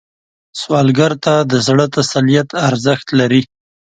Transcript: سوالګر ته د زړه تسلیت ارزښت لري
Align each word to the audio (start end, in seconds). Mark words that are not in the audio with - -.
سوالګر 0.59 1.11
ته 1.23 1.33
د 1.51 1.53
زړه 1.67 1.85
تسلیت 1.97 2.49
ارزښت 2.67 3.07
لري 3.19 3.41